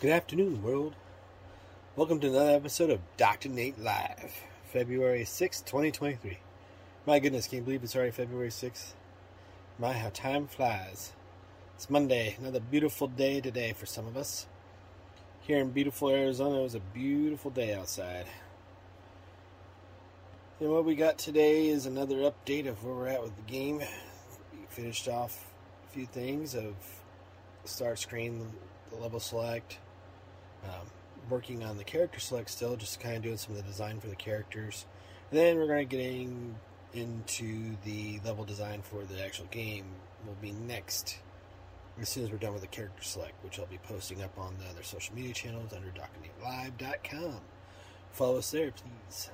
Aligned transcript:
Good 0.00 0.12
afternoon, 0.12 0.62
world. 0.62 0.94
Welcome 1.96 2.20
to 2.20 2.28
another 2.28 2.52
episode 2.52 2.90
of 2.90 3.00
Dr. 3.16 3.48
Nate 3.48 3.80
Live, 3.80 4.32
February 4.72 5.24
6th, 5.24 5.64
2023. 5.64 6.38
My 7.04 7.18
goodness, 7.18 7.48
can 7.48 7.58
you 7.58 7.64
believe 7.64 7.82
it's 7.82 7.96
already 7.96 8.12
February 8.12 8.50
6th? 8.50 8.92
My, 9.76 9.94
how 9.94 10.10
time 10.10 10.46
flies. 10.46 11.14
It's 11.74 11.90
Monday, 11.90 12.36
another 12.38 12.60
beautiful 12.60 13.08
day 13.08 13.40
today 13.40 13.72
for 13.72 13.86
some 13.86 14.06
of 14.06 14.16
us. 14.16 14.46
Here 15.40 15.58
in 15.58 15.72
beautiful 15.72 16.10
Arizona, 16.10 16.60
it 16.60 16.62
was 16.62 16.76
a 16.76 16.80
beautiful 16.94 17.50
day 17.50 17.74
outside. 17.74 18.26
And 20.60 20.70
what 20.70 20.84
we 20.84 20.94
got 20.94 21.18
today 21.18 21.66
is 21.66 21.86
another 21.86 22.18
update 22.18 22.68
of 22.68 22.84
where 22.84 22.94
we're 22.94 23.08
at 23.08 23.22
with 23.24 23.34
the 23.34 23.50
game. 23.50 23.78
We 23.78 24.58
finished 24.68 25.08
off 25.08 25.50
a 25.88 25.92
few 25.92 26.06
things 26.06 26.54
of 26.54 26.76
start 27.64 27.98
screen, 27.98 28.46
the 28.90 28.96
level 28.96 29.18
select, 29.18 29.78
um, 30.64 30.86
working 31.30 31.62
on 31.62 31.76
the 31.76 31.84
character 31.84 32.20
select 32.20 32.50
still, 32.50 32.76
just 32.76 33.00
kind 33.00 33.16
of 33.16 33.22
doing 33.22 33.36
some 33.36 33.52
of 33.52 33.56
the 33.58 33.68
design 33.68 34.00
for 34.00 34.08
the 34.08 34.16
characters. 34.16 34.86
And 35.30 35.38
then 35.38 35.56
we're 35.56 35.66
going 35.66 35.88
to 35.88 35.96
getting 35.96 36.56
into 36.94 37.76
the 37.84 38.20
level 38.24 38.44
design 38.44 38.82
for 38.82 39.04
the 39.04 39.24
actual 39.24 39.46
game 39.46 39.84
will 40.26 40.36
be 40.40 40.52
next 40.52 41.18
as 42.00 42.08
soon 42.08 42.24
as 42.24 42.30
we're 42.30 42.38
done 42.38 42.52
with 42.52 42.62
the 42.62 42.68
character 42.68 43.02
select, 43.02 43.32
which 43.42 43.58
I'll 43.58 43.66
be 43.66 43.78
posting 43.78 44.22
up 44.22 44.38
on 44.38 44.56
the 44.58 44.66
other 44.70 44.82
social 44.82 45.14
media 45.14 45.32
channels 45.32 45.72
under 45.72 45.88
drnatelive.com. 45.88 47.40
Follow 48.12 48.38
us 48.38 48.50
there, 48.50 48.70
please. 48.70 49.30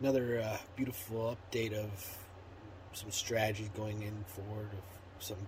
Another 0.00 0.40
uh, 0.40 0.58
beautiful 0.76 1.36
update 1.36 1.72
of 1.72 2.18
some 2.92 3.10
strategies 3.10 3.68
going 3.76 4.02
in 4.02 4.24
forward 4.26 4.68
of 4.72 5.24
some 5.24 5.38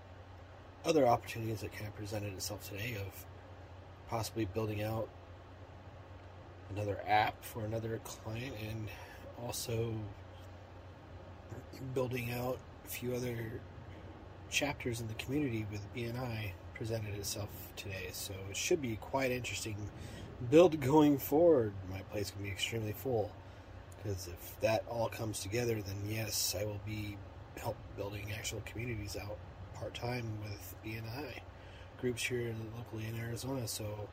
other 0.84 1.06
opportunities 1.06 1.60
that 1.60 1.72
kind 1.72 1.86
of 1.86 1.96
presented 1.96 2.32
itself 2.32 2.68
today 2.68 2.96
of 2.96 3.26
possibly 4.08 4.44
building 4.44 4.82
out 4.82 5.08
another 6.70 7.00
app 7.06 7.44
for 7.44 7.64
another 7.64 8.00
client 8.04 8.54
and 8.68 8.88
also 9.42 9.94
building 11.94 12.32
out 12.32 12.58
a 12.84 12.88
few 12.88 13.14
other 13.14 13.60
chapters 14.50 15.00
in 15.00 15.08
the 15.08 15.14
community 15.14 15.66
with 15.70 15.92
BNI 15.94 16.52
presented 16.74 17.14
itself 17.14 17.48
today. 17.76 18.08
So 18.12 18.34
it 18.50 18.56
should 18.56 18.82
be 18.82 18.96
quite 18.96 19.30
interesting 19.30 19.76
build 20.50 20.80
going 20.80 21.18
forward. 21.18 21.72
My 21.90 22.00
place 22.00 22.30
can 22.30 22.42
be 22.42 22.50
extremely 22.50 22.92
full 22.92 23.32
because 23.96 24.28
if 24.28 24.60
that 24.60 24.84
all 24.88 25.08
comes 25.08 25.40
together, 25.40 25.80
then 25.82 25.96
yes, 26.08 26.54
I 26.58 26.64
will 26.64 26.80
be 26.86 27.16
help 27.56 27.76
building 27.96 28.32
actual 28.36 28.62
communities 28.66 29.16
out 29.20 29.38
part 29.74 29.94
time 29.94 30.38
with 30.42 30.74
BNI 30.84 31.40
groups 32.00 32.24
here 32.24 32.54
locally 32.76 33.06
in 33.08 33.18
Arizona. 33.18 33.66
So 33.66 34.08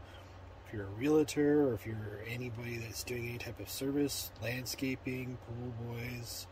if 0.66 0.74
you're 0.74 0.84
a 0.84 1.00
realtor 1.00 1.68
or 1.68 1.74
if 1.74 1.86
you're 1.86 1.96
anybody 2.28 2.78
that's 2.78 3.04
doing 3.04 3.30
any 3.30 3.38
type 3.38 3.60
of 3.60 3.70
service, 3.70 4.32
landscaping, 4.42 5.38
pool 5.48 5.74
boys, 5.88 6.48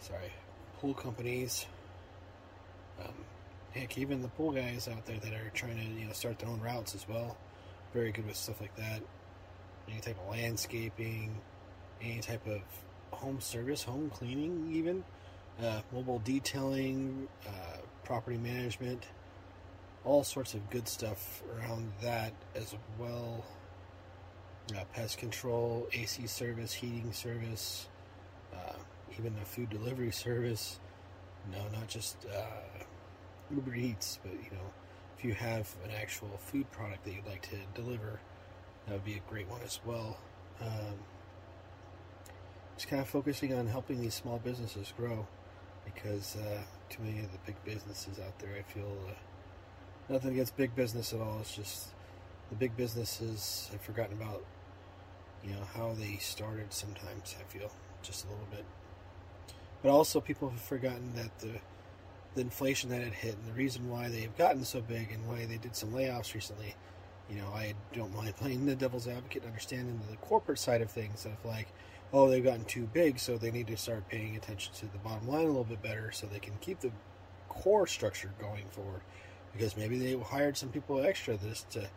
sorry, 0.00 0.32
pool 0.78 0.94
companies, 0.94 1.66
um, 3.02 3.12
heck, 3.72 3.98
even 3.98 4.22
the 4.22 4.28
pool 4.28 4.52
guys 4.52 4.88
out 4.88 5.04
there 5.06 5.18
that 5.18 5.32
are 5.32 5.50
trying 5.54 5.76
to 5.76 6.00
you 6.00 6.06
know 6.06 6.12
start 6.12 6.38
their 6.38 6.48
own 6.48 6.60
routes 6.60 6.94
as 6.94 7.08
well, 7.08 7.36
very 7.92 8.12
good 8.12 8.26
with 8.26 8.36
stuff 8.36 8.60
like 8.60 8.74
that. 8.76 9.02
Any 9.88 10.00
type 10.00 10.16
of 10.20 10.30
landscaping, 10.30 11.40
any 12.00 12.20
type 12.20 12.46
of 12.46 12.60
home 13.10 13.40
service, 13.40 13.82
home 13.82 14.10
cleaning, 14.10 14.70
even 14.72 15.04
uh, 15.62 15.80
mobile 15.92 16.20
detailing, 16.24 17.28
uh, 17.46 17.78
property 18.04 18.36
management, 18.36 19.06
all 20.06 20.22
sorts 20.22 20.54
of 20.54 20.70
good 20.70 20.86
stuff 20.88 21.42
around 21.56 21.92
that 22.00 22.32
as 22.54 22.74
well. 22.98 23.44
Uh, 24.74 24.84
pest 24.94 25.18
control, 25.18 25.86
AC 25.92 26.26
service, 26.26 26.72
heating 26.72 27.12
service, 27.12 27.86
uh, 28.54 28.72
even 29.18 29.34
a 29.42 29.44
food 29.44 29.68
delivery 29.68 30.12
service. 30.12 30.78
No, 31.52 31.58
not 31.72 31.88
just 31.88 32.16
uh, 32.34 32.84
Uber 33.54 33.74
Eats, 33.74 34.18
but 34.22 34.32
you 34.32 34.50
know, 34.52 34.72
if 35.18 35.24
you 35.24 35.34
have 35.34 35.74
an 35.84 35.90
actual 35.90 36.30
food 36.38 36.70
product 36.72 37.04
that 37.04 37.12
you'd 37.12 37.26
like 37.26 37.42
to 37.42 37.56
deliver, 37.74 38.20
that 38.86 38.92
would 38.92 39.04
be 39.04 39.14
a 39.14 39.30
great 39.30 39.48
one 39.48 39.60
as 39.64 39.80
well. 39.84 40.18
Um, 40.60 40.98
just 42.76 42.88
kind 42.88 43.02
of 43.02 43.08
focusing 43.08 43.54
on 43.54 43.66
helping 43.66 44.00
these 44.00 44.14
small 44.14 44.38
businesses 44.38 44.92
grow 44.96 45.26
because 45.84 46.36
uh, 46.36 46.60
too 46.90 47.02
many 47.02 47.20
of 47.20 47.32
the 47.32 47.38
big 47.46 47.56
businesses 47.64 48.18
out 48.18 48.38
there, 48.38 48.50
I 48.58 48.62
feel 48.72 48.92
uh, 49.08 49.12
nothing 50.08 50.32
against 50.32 50.56
big 50.56 50.74
business 50.74 51.12
at 51.12 51.20
all. 51.20 51.38
It's 51.40 51.54
just 51.54 51.88
the 52.50 52.56
big 52.56 52.76
businesses 52.76 53.68
have 53.72 53.80
forgotten 53.80 54.16
about 54.16 54.44
you 55.44 55.50
know 55.50 55.62
how 55.74 55.94
they 55.98 56.16
started. 56.16 56.72
Sometimes 56.72 57.36
I 57.38 57.44
feel 57.44 57.70
just 58.02 58.24
a 58.24 58.28
little 58.28 58.46
bit, 58.50 58.64
but 59.82 59.90
also 59.90 60.20
people 60.20 60.50
have 60.50 60.60
forgotten 60.60 61.14
that 61.14 61.38
the 61.40 61.52
the 62.34 62.42
inflation 62.42 62.90
that 62.90 63.02
had 63.02 63.14
hit 63.14 63.34
and 63.34 63.48
the 63.48 63.56
reason 63.56 63.88
why 63.88 64.08
they've 64.08 64.36
gotten 64.36 64.62
so 64.64 64.80
big 64.82 65.10
and 65.10 65.26
why 65.26 65.46
they 65.46 65.56
did 65.56 65.74
some 65.74 65.90
layoffs 65.90 66.34
recently. 66.34 66.74
You 67.30 67.36
know, 67.36 67.48
I 67.48 67.74
don't 67.94 68.14
mind 68.14 68.36
playing 68.36 68.66
the 68.66 68.76
devil's 68.76 69.08
advocate, 69.08 69.42
and 69.42 69.50
understanding 69.50 70.00
the 70.10 70.16
corporate 70.18 70.58
side 70.58 70.82
of 70.82 70.90
things 70.90 71.24
of 71.24 71.32
like, 71.44 71.68
oh, 72.12 72.28
they've 72.28 72.44
gotten 72.44 72.64
too 72.66 72.88
big, 72.92 73.18
so 73.18 73.36
they 73.36 73.50
need 73.50 73.66
to 73.68 73.76
start 73.76 74.08
paying 74.08 74.36
attention 74.36 74.72
to 74.74 74.86
the 74.86 74.98
bottom 74.98 75.26
line 75.26 75.44
a 75.44 75.46
little 75.46 75.64
bit 75.64 75.82
better 75.82 76.12
so 76.12 76.26
they 76.26 76.38
can 76.38 76.54
keep 76.60 76.80
the 76.80 76.92
core 77.48 77.86
structure 77.86 78.30
going 78.38 78.66
forward. 78.70 79.00
Because 79.56 79.76
maybe 79.76 79.98
they 79.98 80.18
hired 80.18 80.56
some 80.56 80.68
people 80.70 81.00
extra 81.04 81.36
just 81.36 81.70
to 81.70 81.88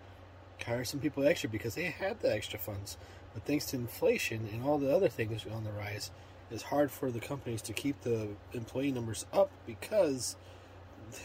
hire 0.65 0.85
some 0.85 0.99
people 0.99 1.25
extra 1.25 1.49
because 1.49 1.75
they 1.75 1.85
had 1.85 2.19
the 2.19 2.33
extra 2.33 2.59
funds. 2.59 2.97
But 3.33 3.43
thanks 3.43 3.65
to 3.67 3.77
inflation 3.77 4.47
and 4.51 4.63
all 4.63 4.77
the 4.77 4.93
other 4.93 5.09
things 5.09 5.45
on 5.51 5.63
the 5.63 5.71
rise, 5.71 6.11
it's 6.51 6.63
hard 6.63 6.91
for 6.91 7.11
the 7.11 7.19
companies 7.19 7.61
to 7.63 7.73
keep 7.73 8.01
the 8.01 8.29
employee 8.53 8.91
numbers 8.91 9.25
up 9.31 9.51
because 9.65 10.35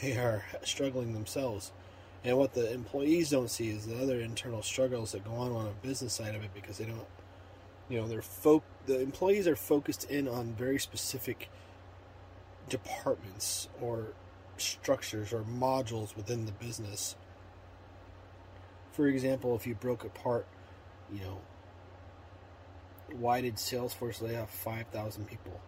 they 0.00 0.16
are 0.16 0.44
struggling 0.62 1.14
themselves. 1.14 1.72
And 2.24 2.38
what 2.38 2.54
the 2.54 2.72
employees 2.72 3.30
don't 3.30 3.50
see 3.50 3.68
is 3.68 3.86
the 3.86 4.00
other 4.02 4.20
internal 4.20 4.62
struggles 4.62 5.12
that 5.12 5.24
go 5.24 5.32
on 5.32 5.52
on 5.52 5.66
a 5.66 5.86
business 5.86 6.14
side 6.14 6.34
of 6.34 6.42
it 6.42 6.50
because 6.54 6.78
they 6.78 6.86
don't, 6.86 7.06
you 7.88 8.00
know, 8.00 8.08
they're 8.08 8.22
folk. 8.22 8.64
The 8.86 9.00
employees 9.00 9.46
are 9.46 9.56
focused 9.56 10.10
in 10.10 10.26
on 10.26 10.54
very 10.54 10.78
specific 10.78 11.50
departments 12.68 13.68
or 13.80 14.08
structures 14.58 15.32
or 15.32 15.42
modules 15.42 16.16
within 16.16 16.46
the 16.46 16.52
business. 16.52 17.16
For 18.92 19.08
example, 19.08 19.56
if 19.56 19.66
you 19.66 19.74
broke 19.74 20.04
apart, 20.04 20.46
you 21.12 21.20
know, 21.20 21.40
why 23.18 23.40
did 23.40 23.56
Salesforce 23.56 24.22
lay 24.22 24.36
off 24.36 24.54
5,000 24.54 25.26
people? 25.26 25.60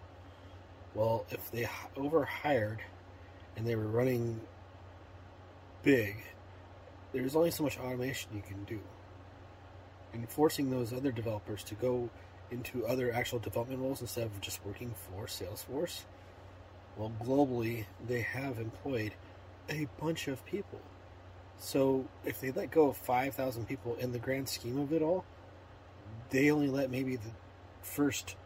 Well, 0.94 1.26
if 1.30 1.50
they 1.50 1.68
overhired 1.96 2.80
and 3.56 3.66
they 3.66 3.76
were 3.76 3.86
running 3.86 4.40
big, 5.82 6.16
there's 7.12 7.36
only 7.36 7.50
so 7.50 7.64
much 7.64 7.78
automation 7.78 8.30
you 8.34 8.42
can 8.42 8.64
do. 8.64 8.80
And 10.12 10.28
forcing 10.28 10.70
those 10.70 10.92
other 10.92 11.12
developers 11.12 11.62
to 11.64 11.74
go 11.74 12.08
into 12.50 12.86
other 12.86 13.12
actual 13.12 13.38
development 13.38 13.80
roles 13.80 14.00
instead 14.00 14.24
of 14.24 14.40
just 14.40 14.64
working 14.64 14.94
for 14.94 15.26
Salesforce, 15.26 16.04
well, 16.96 17.12
globally, 17.22 17.84
they 18.06 18.22
have 18.22 18.58
employed 18.58 19.12
a 19.68 19.86
bunch 20.00 20.28
of 20.28 20.44
people. 20.46 20.80
So 21.58 22.06
if 22.24 22.40
they 22.40 22.50
let 22.50 22.70
go 22.70 22.88
of 22.88 22.96
5,000 22.96 23.66
people 23.66 23.96
in 23.96 24.12
the 24.12 24.18
grand 24.18 24.48
scheme 24.48 24.78
of 24.78 24.92
it 24.92 25.02
all, 25.02 25.24
they 26.30 26.50
only 26.50 26.68
let 26.68 26.90
maybe 26.90 27.16
the 27.16 27.30
first 27.82 28.36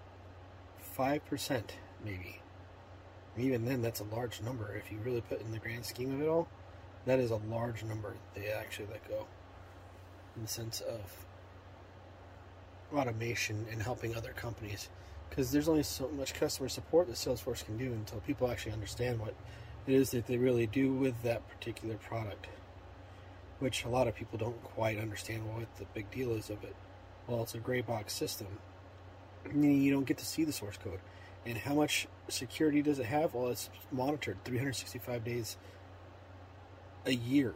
5%, 0.96 1.62
maybe. 2.04 2.40
Even 3.38 3.64
then, 3.64 3.82
that's 3.82 4.00
a 4.00 4.04
large 4.04 4.42
number. 4.42 4.74
If 4.74 4.90
you 4.90 4.98
really 4.98 5.20
put 5.20 5.40
in 5.40 5.52
the 5.52 5.58
grand 5.58 5.84
scheme 5.84 6.14
of 6.14 6.22
it 6.22 6.28
all, 6.28 6.48
that 7.06 7.18
is 7.18 7.30
a 7.30 7.36
large 7.36 7.82
number 7.84 8.14
they 8.34 8.48
actually 8.48 8.88
let 8.90 9.08
go. 9.08 9.26
In 10.36 10.42
the 10.42 10.48
sense 10.48 10.80
of 10.80 11.26
automation 12.92 13.66
and 13.70 13.82
helping 13.82 14.16
other 14.16 14.32
companies. 14.32 14.88
Because 15.30 15.52
there's 15.52 15.68
only 15.68 15.84
so 15.84 16.08
much 16.08 16.34
customer 16.34 16.68
support 16.68 17.06
that 17.06 17.16
Salesforce 17.16 17.64
can 17.64 17.78
do 17.78 17.92
until 17.92 18.20
people 18.20 18.50
actually 18.50 18.72
understand 18.72 19.20
what 19.20 19.34
it 19.86 19.94
is 19.94 20.10
that 20.10 20.26
they 20.26 20.36
really 20.36 20.66
do 20.66 20.92
with 20.92 21.22
that 21.22 21.48
particular 21.48 21.94
product. 21.94 22.48
Which 23.60 23.84
a 23.84 23.88
lot 23.88 24.08
of 24.08 24.14
people 24.14 24.38
don't 24.38 24.62
quite 24.62 24.98
understand 24.98 25.46
what 25.46 25.74
the 25.76 25.86
big 25.94 26.10
deal 26.10 26.32
is 26.32 26.50
of 26.50 26.62
it 26.64 26.74
well, 27.30 27.42
it's 27.42 27.54
a 27.54 27.58
gray 27.58 27.80
box 27.80 28.12
system. 28.12 28.48
Meaning 29.52 29.82
you 29.82 29.92
don't 29.92 30.04
get 30.04 30.18
to 30.18 30.26
see 30.26 30.44
the 30.44 30.52
source 30.52 30.76
code. 30.76 30.98
And 31.46 31.56
how 31.56 31.74
much 31.74 32.08
security 32.28 32.82
does 32.82 32.98
it 32.98 33.06
have? 33.06 33.34
Well, 33.34 33.48
it's 33.48 33.70
monitored 33.90 34.44
365 34.44 35.24
days 35.24 35.56
a 37.06 37.12
year, 37.12 37.54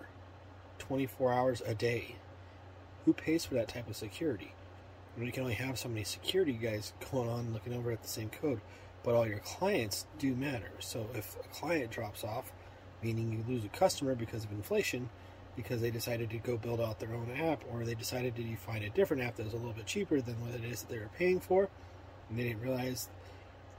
24 0.78 1.32
hours 1.32 1.62
a 1.66 1.74
day. 1.74 2.16
Who 3.04 3.12
pays 3.12 3.44
for 3.44 3.54
that 3.54 3.68
type 3.68 3.88
of 3.88 3.96
security? 3.96 4.54
You 5.20 5.32
can 5.32 5.42
only 5.42 5.54
have 5.54 5.78
so 5.78 5.88
many 5.88 6.04
security 6.04 6.52
guys 6.52 6.92
going 7.10 7.28
on 7.28 7.52
looking 7.52 7.72
over 7.72 7.90
at 7.92 8.02
the 8.02 8.08
same 8.08 8.30
code, 8.30 8.60
but 9.02 9.14
all 9.14 9.26
your 9.26 9.38
clients 9.38 10.06
do 10.18 10.34
matter. 10.34 10.72
So 10.80 11.06
if 11.14 11.36
a 11.36 11.48
client 11.48 11.90
drops 11.90 12.24
off, 12.24 12.52
meaning 13.02 13.32
you 13.32 13.54
lose 13.54 13.64
a 13.64 13.68
customer 13.68 14.14
because 14.14 14.44
of 14.44 14.50
inflation, 14.50 15.08
because 15.56 15.80
they 15.80 15.90
decided 15.90 16.30
to 16.30 16.38
go 16.38 16.56
build 16.56 16.80
out 16.80 16.98
their 16.98 17.14
own 17.14 17.30
app, 17.30 17.62
or 17.72 17.84
they 17.84 17.94
decided 17.94 18.34
to 18.34 18.56
find 18.56 18.82
a 18.82 18.90
different 18.90 19.22
app 19.22 19.36
that 19.36 19.44
was 19.44 19.52
a 19.52 19.56
little 19.56 19.72
bit 19.72 19.86
cheaper 19.86 20.20
than 20.20 20.34
what 20.40 20.52
it 20.52 20.64
is 20.64 20.82
that 20.82 20.90
they 20.90 20.98
were 20.98 21.10
paying 21.16 21.38
for, 21.38 21.68
and 22.28 22.38
they 22.38 22.42
didn't 22.44 22.62
realize, 22.62 23.08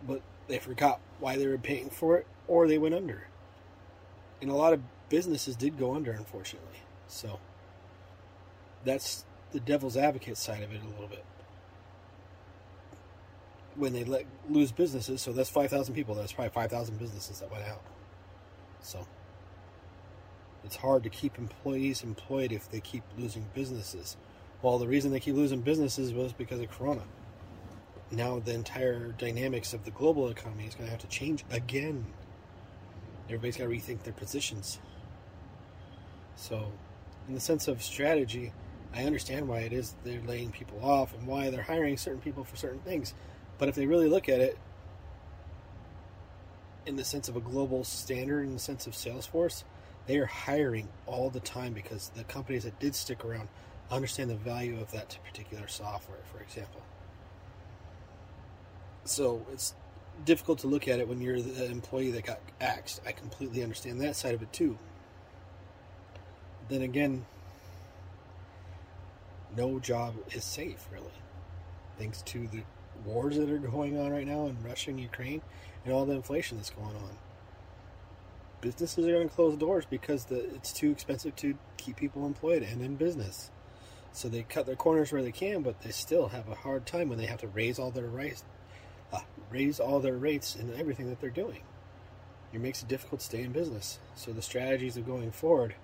but 0.07 0.21
they 0.47 0.57
forgot 0.57 1.01
why 1.19 1.35
they 1.37 1.47
were 1.47 1.57
paying 1.57 1.89
for 1.89 2.17
it, 2.17 2.25
or 2.47 2.67
they 2.67 2.77
went 2.77 2.95
under. 2.95 3.27
And 4.41 4.49
a 4.49 4.55
lot 4.55 4.73
of 4.73 4.81
businesses 5.09 5.55
did 5.55 5.77
go 5.77 5.95
under, 5.95 6.11
unfortunately. 6.11 6.79
So 7.07 7.39
that's 8.85 9.25
the 9.55 9.61
devil's 9.61 9.95
advocate 9.95 10.37
side 10.37 10.61
of 10.63 10.73
it 10.73 10.81
a 10.81 10.89
little 10.89 11.07
bit. 11.07 11.23
When 13.75 13.93
they 13.93 14.03
let 14.03 14.25
lose 14.49 14.73
businesses, 14.73 15.21
so 15.21 15.31
that's 15.31 15.49
five 15.49 15.69
thousand 15.69 15.95
people. 15.95 16.13
That's 16.13 16.33
probably 16.33 16.49
five 16.51 16.69
thousand 16.69 16.99
businesses 16.99 17.39
that 17.39 17.49
went 17.49 17.63
out. 17.63 17.81
So 18.81 19.07
it's 20.65 20.75
hard 20.75 21.03
to 21.03 21.09
keep 21.09 21.37
employees 21.37 22.03
employed 22.03 22.51
if 22.51 22.69
they 22.69 22.81
keep 22.81 23.03
losing 23.17 23.45
businesses. 23.53 24.17
Well, 24.61 24.77
the 24.77 24.87
reason 24.87 25.11
they 25.11 25.21
keep 25.21 25.35
losing 25.35 25.61
businesses 25.61 26.13
was 26.13 26.33
because 26.33 26.59
of 26.59 26.69
Corona. 26.69 27.03
Now 28.11 28.39
the 28.39 28.53
entire 28.53 29.13
dynamics 29.13 29.73
of 29.73 29.85
the 29.85 29.91
global 29.91 30.27
economy 30.27 30.65
is 30.65 30.75
going 30.75 30.87
to 30.87 30.91
have 30.91 31.01
to 31.01 31.07
change 31.07 31.45
again. 31.49 32.05
Everybody's 33.27 33.55
got 33.55 33.65
to 33.65 33.69
rethink 33.69 34.03
their 34.03 34.13
positions. 34.13 34.79
So, 36.35 36.73
in 37.29 37.33
the 37.33 37.39
sense 37.39 37.69
of 37.69 37.81
strategy, 37.81 38.51
I 38.95 39.03
understand 39.03 39.47
why 39.47 39.59
it 39.59 39.73
is 39.73 39.93
they're 40.03 40.21
laying 40.25 40.51
people 40.51 40.79
off 40.83 41.13
and 41.13 41.27
why 41.27 41.49
they're 41.49 41.63
hiring 41.63 41.97
certain 41.97 42.21
people 42.21 42.43
for 42.43 42.55
certain 42.55 42.79
things. 42.79 43.13
But 43.57 43.67
if 43.67 43.75
they 43.75 43.85
really 43.85 44.07
look 44.07 44.29
at 44.29 44.39
it 44.39 44.57
in 46.85 46.95
the 46.95 47.03
sense 47.03 47.27
of 47.27 47.35
a 47.35 47.41
global 47.41 47.83
standard, 47.83 48.43
in 48.43 48.53
the 48.53 48.59
sense 48.59 48.87
of 48.87 48.93
Salesforce, 48.93 49.63
they 50.07 50.17
are 50.17 50.25
hiring 50.25 50.87
all 51.05 51.29
the 51.29 51.39
time 51.39 51.73
because 51.73 52.09
the 52.09 52.23
companies 52.23 52.63
that 52.63 52.79
did 52.79 52.95
stick 52.95 53.25
around 53.25 53.49
understand 53.91 54.29
the 54.29 54.35
value 54.35 54.79
of 54.79 54.91
that 54.91 55.17
particular 55.25 55.67
software, 55.67 56.23
for 56.31 56.41
example. 56.41 56.81
So 59.03 59.45
it's 59.51 59.75
difficult 60.23 60.59
to 60.59 60.67
look 60.67 60.87
at 60.87 60.99
it 60.99 61.07
when 61.07 61.21
you're 61.21 61.41
the 61.41 61.65
employee 61.65 62.11
that 62.11 62.25
got 62.25 62.39
axed. 62.61 63.01
I 63.05 63.11
completely 63.11 63.61
understand 63.61 63.99
that 64.01 64.15
side 64.15 64.33
of 64.33 64.41
it 64.41 64.53
too. 64.53 64.77
Then 66.69 66.81
again, 66.81 67.25
no 69.57 69.79
job 69.79 70.15
is 70.31 70.43
safe, 70.43 70.87
really. 70.91 71.05
Thanks 71.97 72.21
to 72.23 72.47
the 72.47 72.63
wars 73.05 73.37
that 73.37 73.49
are 73.49 73.57
going 73.57 73.99
on 73.99 74.11
right 74.11 74.27
now 74.27 74.47
in 74.47 74.57
Russia 74.63 74.91
and 74.91 74.99
Ukraine 74.99 75.41
and 75.83 75.93
all 75.93 76.05
the 76.05 76.13
inflation 76.13 76.57
that's 76.57 76.69
going 76.69 76.95
on. 76.95 77.17
Businesses 78.61 79.05
are 79.05 79.11
going 79.11 79.29
to 79.29 79.35
close 79.35 79.57
doors 79.57 79.85
because 79.89 80.25
the, 80.25 80.39
it's 80.55 80.73
too 80.73 80.91
expensive 80.91 81.35
to 81.37 81.57
keep 81.77 81.97
people 81.97 82.25
employed 82.25 82.63
and 82.63 82.81
in 82.81 82.95
business. 82.95 83.51
So 84.11 84.29
they 84.29 84.43
cut 84.43 84.65
their 84.65 84.75
corners 84.75 85.11
where 85.11 85.21
they 85.21 85.31
can, 85.31 85.61
but 85.61 85.81
they 85.81 85.91
still 85.91 86.29
have 86.29 86.47
a 86.47 86.55
hard 86.55 86.85
time 86.85 87.09
when 87.09 87.17
they 87.17 87.25
have 87.25 87.41
to 87.41 87.47
raise 87.47 87.77
all 87.77 87.91
their 87.91 88.07
rates, 88.07 88.43
uh, 89.11 89.19
raise 89.51 89.79
all 89.79 89.99
their 89.99 90.17
rates 90.17 90.55
in 90.55 90.73
everything 90.73 91.09
that 91.09 91.19
they're 91.19 91.29
doing. 91.29 91.61
It 92.53 92.61
makes 92.61 92.81
it 92.81 92.87
difficult 92.87 93.19
to 93.19 93.25
stay 93.25 93.41
in 93.41 93.51
business. 93.51 93.99
So 94.15 94.31
the 94.31 94.41
strategies 94.41 94.95
of 94.95 95.05
going 95.05 95.31
forward 95.31 95.75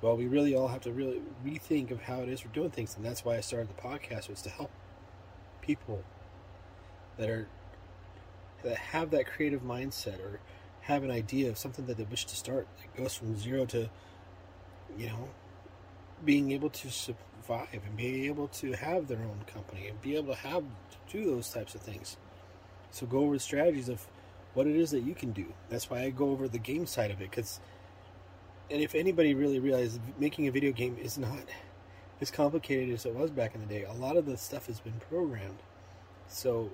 well, 0.00 0.16
we 0.16 0.26
really 0.26 0.54
all 0.54 0.68
have 0.68 0.82
to 0.82 0.92
really 0.92 1.20
rethink 1.44 1.90
of 1.90 2.02
how 2.02 2.20
it 2.20 2.28
is 2.28 2.44
we're 2.44 2.52
doing 2.52 2.70
things, 2.70 2.96
and 2.96 3.04
that's 3.04 3.24
why 3.24 3.36
I 3.36 3.40
started 3.40 3.68
the 3.68 3.80
podcast 3.80 4.28
was 4.28 4.42
to 4.42 4.50
help 4.50 4.70
people 5.60 6.02
that 7.16 7.28
are 7.28 7.48
that 8.62 8.76
have 8.76 9.10
that 9.10 9.26
creative 9.26 9.62
mindset 9.62 10.18
or 10.20 10.40
have 10.82 11.04
an 11.04 11.10
idea 11.10 11.48
of 11.48 11.58
something 11.58 11.86
that 11.86 11.96
they 11.96 12.04
wish 12.04 12.24
to 12.24 12.34
start 12.34 12.66
that 12.78 12.96
goes 12.96 13.14
from 13.14 13.36
zero 13.36 13.64
to 13.66 13.88
you 14.96 15.06
know 15.06 15.28
being 16.24 16.50
able 16.52 16.70
to 16.70 16.90
survive 16.90 17.68
and 17.72 17.96
being 17.96 18.24
able 18.24 18.48
to 18.48 18.72
have 18.72 19.06
their 19.06 19.18
own 19.18 19.44
company 19.46 19.88
and 19.88 20.00
be 20.00 20.16
able 20.16 20.34
to 20.34 20.40
have 20.40 20.62
to 20.62 21.18
do 21.18 21.24
those 21.24 21.50
types 21.50 21.74
of 21.74 21.80
things. 21.80 22.16
So 22.90 23.06
go 23.06 23.18
over 23.18 23.34
the 23.34 23.40
strategies 23.40 23.88
of 23.88 24.06
what 24.54 24.66
it 24.66 24.76
is 24.76 24.90
that 24.90 25.00
you 25.00 25.14
can 25.14 25.32
do. 25.32 25.52
That's 25.68 25.90
why 25.90 26.02
I 26.02 26.10
go 26.10 26.30
over 26.30 26.48
the 26.48 26.58
game 26.58 26.86
side 26.86 27.10
of 27.10 27.20
it 27.20 27.30
because 27.30 27.60
and 28.70 28.82
if 28.82 28.94
anybody 28.94 29.34
really 29.34 29.58
realizes 29.58 29.98
making 30.18 30.46
a 30.46 30.50
video 30.50 30.72
game 30.72 30.96
is 31.00 31.16
not 31.16 31.44
as 32.20 32.30
complicated 32.30 32.92
as 32.92 33.06
it 33.06 33.14
was 33.14 33.30
back 33.30 33.54
in 33.54 33.60
the 33.60 33.66
day, 33.66 33.84
a 33.84 33.92
lot 33.92 34.16
of 34.16 34.26
the 34.26 34.36
stuff 34.36 34.66
has 34.66 34.80
been 34.80 35.00
programmed. 35.08 35.58
So 36.28 36.70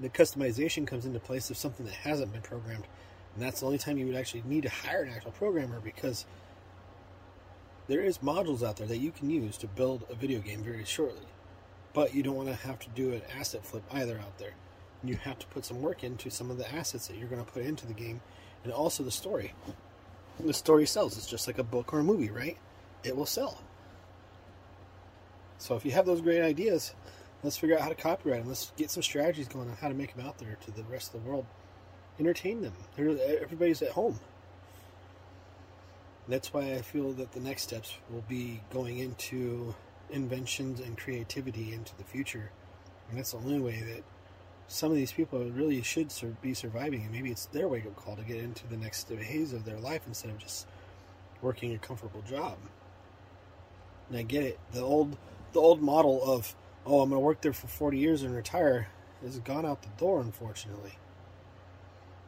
the 0.00 0.08
customization 0.08 0.86
comes 0.86 1.06
into 1.06 1.20
place 1.20 1.50
of 1.50 1.56
something 1.56 1.86
that 1.86 1.94
hasn't 1.94 2.32
been 2.32 2.42
programmed. 2.42 2.86
And 3.34 3.42
that's 3.42 3.60
the 3.60 3.66
only 3.66 3.78
time 3.78 3.98
you 3.98 4.06
would 4.06 4.16
actually 4.16 4.42
need 4.46 4.62
to 4.62 4.70
hire 4.70 5.02
an 5.02 5.12
actual 5.12 5.30
programmer 5.32 5.78
because 5.78 6.24
there 7.86 8.00
is 8.00 8.18
modules 8.18 8.66
out 8.66 8.76
there 8.76 8.86
that 8.86 8.98
you 8.98 9.12
can 9.12 9.30
use 9.30 9.56
to 9.58 9.66
build 9.68 10.04
a 10.10 10.14
video 10.14 10.40
game 10.40 10.62
very 10.62 10.84
shortly. 10.84 11.26
But 11.92 12.14
you 12.14 12.22
don't 12.22 12.34
want 12.34 12.48
to 12.48 12.54
have 12.54 12.78
to 12.80 12.88
do 12.90 13.12
an 13.12 13.22
asset 13.38 13.64
flip 13.64 13.84
either 13.92 14.18
out 14.18 14.38
there. 14.38 14.54
You 15.04 15.16
have 15.16 15.38
to 15.38 15.46
put 15.46 15.64
some 15.64 15.82
work 15.82 16.02
into 16.02 16.30
some 16.30 16.50
of 16.50 16.58
the 16.58 16.70
assets 16.74 17.06
that 17.06 17.16
you're 17.16 17.28
going 17.28 17.44
to 17.44 17.50
put 17.50 17.62
into 17.62 17.86
the 17.86 17.92
game 17.92 18.22
and 18.64 18.72
also 18.72 19.04
the 19.04 19.10
story 19.10 19.52
the 20.40 20.52
story 20.52 20.86
sells. 20.86 21.16
It's 21.16 21.26
just 21.26 21.46
like 21.46 21.58
a 21.58 21.64
book 21.64 21.92
or 21.92 22.00
a 22.00 22.04
movie, 22.04 22.30
right? 22.30 22.56
It 23.04 23.16
will 23.16 23.26
sell. 23.26 23.60
So 25.58 25.76
if 25.76 25.84
you 25.84 25.92
have 25.92 26.06
those 26.06 26.20
great 26.20 26.42
ideas, 26.42 26.94
let's 27.42 27.56
figure 27.56 27.76
out 27.76 27.82
how 27.82 27.88
to 27.88 27.94
copyright 27.94 28.40
them. 28.40 28.48
Let's 28.48 28.72
get 28.76 28.90
some 28.90 29.02
strategies 29.02 29.48
going 29.48 29.68
on 29.68 29.76
how 29.76 29.88
to 29.88 29.94
make 29.94 30.14
them 30.14 30.26
out 30.26 30.38
there 30.38 30.58
to 30.64 30.70
the 30.70 30.84
rest 30.84 31.14
of 31.14 31.22
the 31.22 31.28
world. 31.28 31.46
Entertain 32.18 32.62
them. 32.62 32.72
everybody's 32.98 33.82
at 33.82 33.90
home. 33.90 34.18
That's 36.28 36.52
why 36.52 36.74
I 36.74 36.82
feel 36.82 37.12
that 37.12 37.32
the 37.32 37.40
next 37.40 37.62
steps 37.62 37.94
will 38.10 38.24
be 38.28 38.60
going 38.70 38.98
into 38.98 39.74
inventions 40.10 40.80
and 40.80 40.98
creativity 40.98 41.72
into 41.72 41.96
the 41.96 42.04
future. 42.04 42.50
And 43.08 43.18
that's 43.18 43.32
the 43.32 43.38
only 43.38 43.60
way 43.60 43.80
that 43.80 44.02
some 44.68 44.90
of 44.90 44.96
these 44.96 45.12
people 45.12 45.38
really 45.50 45.80
should 45.82 46.12
be 46.42 46.54
surviving, 46.54 47.02
and 47.02 47.12
maybe 47.12 47.30
it's 47.30 47.46
their 47.46 47.68
wake 47.68 47.86
up 47.86 47.96
call 47.96 48.16
to 48.16 48.22
get 48.22 48.38
into 48.38 48.66
the 48.66 48.76
next 48.76 49.08
phase 49.08 49.52
of 49.52 49.64
their 49.64 49.78
life 49.78 50.02
instead 50.06 50.30
of 50.30 50.38
just 50.38 50.66
working 51.40 51.74
a 51.74 51.78
comfortable 51.78 52.22
job. 52.22 52.58
And 54.08 54.18
I 54.18 54.22
get 54.22 54.44
it. 54.44 54.58
The 54.72 54.80
old 54.80 55.16
the 55.52 55.60
old 55.60 55.80
model 55.80 56.22
of 56.24 56.54
oh 56.84 57.00
I'm 57.00 57.10
going 57.10 57.20
to 57.20 57.24
work 57.24 57.40
there 57.40 57.52
for 57.52 57.68
40 57.68 57.98
years 57.98 58.22
and 58.22 58.34
retire 58.34 58.88
has 59.22 59.38
gone 59.38 59.64
out 59.64 59.82
the 59.82 59.88
door, 59.98 60.20
unfortunately, 60.20 60.98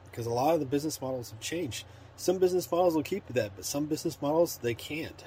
because 0.05 0.27
a 0.27 0.31
lot 0.31 0.55
of 0.55 0.61
the 0.61 0.67
business 0.67 1.01
models 1.01 1.31
have 1.31 1.41
changed. 1.41 1.85
Some 2.17 2.39
business 2.39 2.71
models 2.71 2.95
will 2.95 3.03
keep 3.03 3.27
that, 3.29 3.53
but 3.55 3.65
some 3.65 3.87
business 3.87 4.21
models 4.21 4.59
they 4.59 4.75
can't 4.75 5.25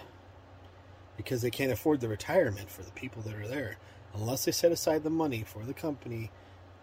because 1.17 1.41
they 1.41 1.51
can't 1.51 1.71
afford 1.71 1.99
the 1.99 2.07
retirement 2.07 2.69
for 2.69 2.83
the 2.83 2.91
people 2.91 3.21
that 3.23 3.35
are 3.35 3.47
there 3.47 3.77
unless 4.13 4.45
they 4.45 4.51
set 4.51 4.71
aside 4.71 5.03
the 5.03 5.09
money 5.09 5.43
for 5.45 5.63
the 5.63 5.73
company 5.73 6.31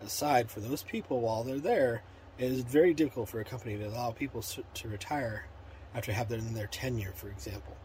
aside 0.02 0.50
for 0.50 0.60
those 0.60 0.82
people 0.82 1.20
while 1.20 1.42
they're 1.42 1.58
there, 1.58 2.02
it 2.38 2.52
is 2.52 2.60
very 2.60 2.94
difficult 2.94 3.28
for 3.28 3.40
a 3.40 3.44
company 3.44 3.76
to 3.76 3.88
allow 3.88 4.12
people 4.12 4.42
to 4.42 4.88
retire 4.88 5.46
after 5.94 6.12
having 6.12 6.54
their 6.54 6.66
tenure, 6.68 7.12
for 7.14 7.28
example. 7.28 7.76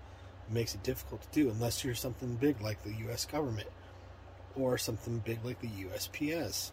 It 0.48 0.53
makes 0.53 0.75
it 0.75 0.84
difficult 0.84 1.22
to 1.24 1.27
do 1.32 1.50
unless 1.50 1.84
you're 1.84 1.96
something 1.96 2.36
big 2.36 2.62
like 2.62 2.84
the 2.84 2.93
U.S. 3.05 3.25
government 3.25 3.70
or 4.55 4.77
something 4.77 5.20
big 5.20 5.43
like 5.43 5.60
the 5.62 5.67
USPS. 5.67 6.72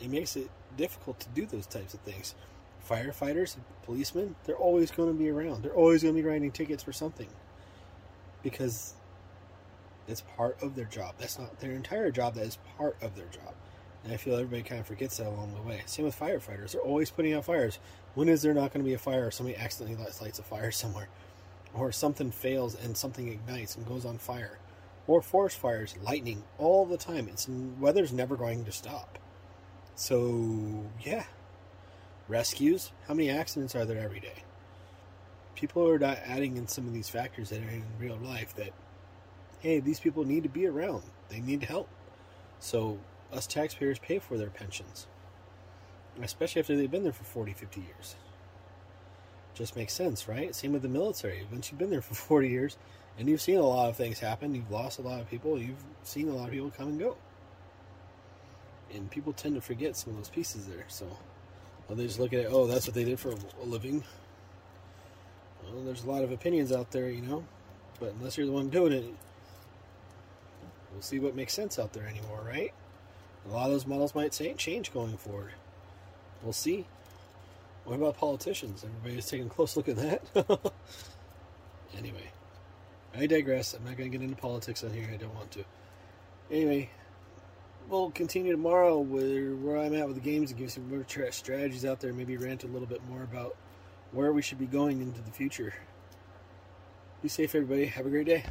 It 0.00 0.10
makes 0.10 0.36
it 0.36 0.50
difficult 0.76 1.20
to 1.20 1.28
do 1.30 1.46
those 1.46 1.66
types 1.66 1.94
of 1.94 2.00
things. 2.00 2.34
Firefighters, 2.88 3.56
policemen, 3.84 4.36
they're 4.44 4.56
always 4.56 4.90
going 4.90 5.12
to 5.12 5.18
be 5.18 5.28
around. 5.28 5.62
They're 5.62 5.74
always 5.74 6.02
going 6.02 6.14
to 6.14 6.22
be 6.22 6.26
writing 6.26 6.50
tickets 6.50 6.82
for 6.82 6.92
something 6.92 7.28
because 8.42 8.94
it's 10.08 10.22
part 10.36 10.62
of 10.62 10.74
their 10.74 10.86
job. 10.86 11.14
That's 11.18 11.38
not 11.38 11.60
their 11.60 11.72
entire 11.72 12.10
job, 12.10 12.34
that 12.34 12.44
is 12.44 12.58
part 12.76 12.96
of 13.02 13.14
their 13.16 13.26
job. 13.26 13.54
And 14.04 14.12
I 14.12 14.16
feel 14.16 14.34
everybody 14.34 14.62
kind 14.62 14.80
of 14.80 14.86
forgets 14.86 15.18
that 15.18 15.26
along 15.26 15.54
the 15.54 15.62
way. 15.62 15.82
Same 15.86 16.06
with 16.06 16.18
firefighters. 16.18 16.72
They're 16.72 16.80
always 16.80 17.10
putting 17.10 17.34
out 17.34 17.44
fires. 17.44 17.78
When 18.14 18.28
is 18.28 18.42
there 18.42 18.54
not 18.54 18.72
going 18.72 18.84
to 18.84 18.88
be 18.88 18.94
a 18.94 18.98
fire 18.98 19.26
or 19.26 19.30
somebody 19.30 19.56
accidentally 19.58 20.02
lights 20.20 20.38
a 20.38 20.42
fire 20.42 20.70
somewhere? 20.70 21.08
Or 21.74 21.92
something 21.92 22.30
fails 22.30 22.74
and 22.74 22.96
something 22.96 23.28
ignites 23.28 23.76
and 23.76 23.86
goes 23.86 24.04
on 24.04 24.18
fire. 24.18 24.58
Or 25.06 25.22
forest 25.22 25.58
fires, 25.58 25.94
lightning, 26.02 26.44
all 26.58 26.86
the 26.86 26.96
time. 26.96 27.28
It's 27.28 27.48
weather's 27.48 28.12
never 28.12 28.36
going 28.36 28.64
to 28.64 28.72
stop. 28.72 29.18
So, 29.94 30.84
yeah. 31.00 31.24
Rescues. 32.28 32.92
How 33.06 33.14
many 33.14 33.28
accidents 33.28 33.74
are 33.74 33.84
there 33.84 34.02
every 34.02 34.20
day? 34.20 34.44
People 35.54 35.86
are 35.88 35.98
not 35.98 36.18
adding 36.24 36.56
in 36.56 36.68
some 36.68 36.86
of 36.86 36.94
these 36.94 37.08
factors 37.08 37.50
that 37.50 37.60
are 37.60 37.70
in 37.70 37.84
real 37.98 38.16
life 38.16 38.54
that, 38.56 38.72
hey, 39.58 39.80
these 39.80 40.00
people 40.00 40.24
need 40.24 40.44
to 40.44 40.48
be 40.48 40.66
around. 40.66 41.02
They 41.28 41.40
need 41.40 41.64
help. 41.64 41.88
So 42.60 42.98
us 43.32 43.46
taxpayers 43.46 43.98
pay 43.98 44.18
for 44.18 44.36
their 44.36 44.50
pensions, 44.50 45.06
especially 46.22 46.60
after 46.60 46.76
they've 46.76 46.90
been 46.90 47.04
there 47.04 47.12
for 47.12 47.24
40, 47.24 47.52
50 47.52 47.80
years. 47.80 48.16
Just 49.54 49.76
makes 49.76 49.92
sense, 49.92 50.28
right? 50.28 50.54
Same 50.54 50.72
with 50.72 50.82
the 50.82 50.88
military. 50.88 51.46
Once 51.50 51.70
you've 51.70 51.78
been 51.78 51.90
there 51.90 52.02
for 52.02 52.14
40 52.28 52.48
years 52.48 52.76
and 53.18 53.28
you've 53.28 53.40
seen 53.40 53.58
a 53.58 53.62
lot 53.62 53.88
of 53.88 53.96
things 53.96 54.18
happen, 54.18 54.54
you've 54.54 54.70
lost 54.70 54.98
a 54.98 55.02
lot 55.02 55.20
of 55.20 55.28
people, 55.28 55.58
you've 55.58 55.84
seen 56.02 56.28
a 56.28 56.32
lot 56.32 56.46
of 56.46 56.52
people 56.52 56.70
come 56.70 56.88
and 56.88 56.98
go. 56.98 57.16
And 58.92 59.10
people 59.10 59.32
tend 59.32 59.54
to 59.54 59.60
forget 59.60 59.96
some 59.96 60.10
of 60.10 60.16
those 60.16 60.28
pieces 60.28 60.66
there. 60.66 60.84
So 60.88 61.06
well, 61.90 61.96
they 61.96 62.06
just 62.06 62.20
look 62.20 62.32
at 62.32 62.40
it, 62.40 62.48
oh, 62.48 62.66
that's 62.66 62.86
what 62.86 62.94
they 62.94 63.04
did 63.04 63.18
for 63.18 63.30
a 63.30 63.64
living. 63.64 64.04
Well, 65.64 65.82
there's 65.82 66.04
a 66.04 66.08
lot 66.08 66.22
of 66.22 66.30
opinions 66.32 66.70
out 66.72 66.90
there, 66.92 67.10
you 67.10 67.20
know, 67.20 67.44
but 67.98 68.14
unless 68.14 68.36
you're 68.36 68.46
the 68.46 68.52
one 68.52 68.68
doing 68.70 68.92
it, 68.92 69.04
we'll 70.92 71.02
see 71.02 71.18
what 71.18 71.34
makes 71.34 71.52
sense 71.52 71.78
out 71.78 71.92
there 71.92 72.06
anymore, 72.06 72.44
right? 72.46 72.72
A 73.50 73.52
lot 73.52 73.66
of 73.66 73.72
those 73.72 73.86
models 73.86 74.14
might 74.14 74.30
change 74.30 74.92
going 74.92 75.16
forward. 75.16 75.52
We'll 76.42 76.52
see. 76.52 76.86
What 77.84 77.96
about 77.96 78.16
politicians? 78.16 78.84
Everybody's 78.84 79.26
taking 79.26 79.46
a 79.46 79.50
close 79.50 79.76
look 79.76 79.88
at 79.88 79.96
that. 79.96 80.22
anyway, 81.98 82.30
I 83.12 83.26
digress. 83.26 83.74
I'm 83.74 83.84
not 83.84 83.96
going 83.96 84.10
to 84.10 84.16
get 84.16 84.24
into 84.24 84.40
politics 84.40 84.84
on 84.84 84.92
here. 84.92 85.08
I 85.12 85.16
don't 85.16 85.34
want 85.34 85.50
to. 85.52 85.64
Anyway, 86.48 86.90
we'll 87.88 88.12
continue 88.12 88.52
tomorrow 88.52 89.00
with 89.00 89.58
where 89.60 89.78
I'm 89.78 89.94
at 89.94 90.06
with 90.06 90.16
the 90.16 90.22
games 90.22 90.50
and 90.50 90.58
give 90.58 90.70
some 90.70 90.88
more 90.88 91.04
strategies 91.30 91.84
out 91.84 91.98
there. 91.98 92.12
Maybe 92.12 92.36
rant 92.36 92.62
a 92.62 92.68
little 92.68 92.86
bit 92.86 93.00
more 93.08 93.24
about 93.24 93.56
where 94.12 94.32
we 94.32 94.42
should 94.42 94.58
be 94.58 94.66
going 94.66 95.00
into 95.00 95.20
the 95.22 95.32
future. 95.32 95.74
Be 97.20 97.28
safe, 97.28 97.54
everybody. 97.56 97.86
Have 97.86 98.06
a 98.06 98.10
great 98.10 98.26
day. 98.26 98.44